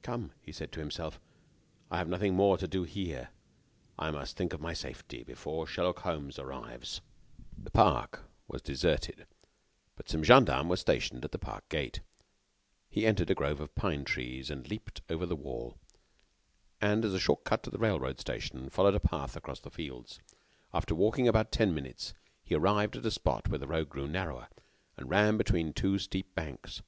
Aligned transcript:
"Come!" 0.00 0.32
he 0.40 0.52
said 0.52 0.72
to 0.72 0.80
himself, 0.80 1.20
"I 1.90 1.98
have 1.98 2.08
nothing 2.08 2.34
more 2.34 2.56
to 2.56 2.66
do 2.66 2.84
here. 2.84 3.28
I 3.98 4.10
must 4.10 4.34
think 4.34 4.54
of 4.54 4.60
my 4.62 4.72
safety, 4.72 5.22
before 5.22 5.66
Sherlock 5.66 5.98
Holmes 5.98 6.38
arrives." 6.38 7.02
The 7.58 7.70
park 7.70 8.22
was 8.48 8.62
deserted, 8.62 9.26
but 9.96 10.08
some 10.08 10.24
gendarmes 10.24 10.70
were 10.70 10.76
stationed 10.78 11.26
at 11.26 11.32
the 11.32 11.38
park 11.38 11.68
gate. 11.68 12.00
He 12.88 13.04
entered 13.06 13.28
a 13.28 13.34
grove 13.34 13.60
of 13.60 13.74
pine 13.74 14.04
trees, 14.06 14.48
leaped 14.50 15.02
over 15.10 15.26
the 15.26 15.36
wall, 15.36 15.76
and, 16.80 17.04
as 17.04 17.12
a 17.12 17.20
short 17.20 17.44
cut 17.44 17.62
to 17.64 17.70
the 17.70 17.76
railroad 17.76 18.18
station, 18.18 18.70
followed 18.70 18.94
a 18.94 18.98
path 18.98 19.36
across 19.36 19.60
the 19.60 19.70
fields. 19.70 20.20
After 20.72 20.94
walking 20.94 21.28
about 21.28 21.52
ten 21.52 21.74
minutes, 21.74 22.14
he 22.42 22.54
arrived 22.54 22.96
at 22.96 23.04
a 23.04 23.10
spot 23.10 23.48
where 23.50 23.58
the 23.58 23.68
road 23.68 23.90
grew 23.90 24.08
narrower 24.08 24.48
and 24.96 25.10
ran 25.10 25.36
between 25.36 25.74
two 25.74 25.98
steep 25.98 26.34
banks. 26.34 26.80